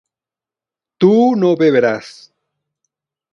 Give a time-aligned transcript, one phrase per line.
[0.97, 2.33] tú no beberás